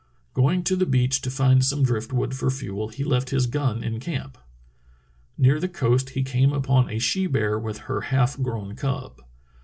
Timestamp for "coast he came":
5.69-6.51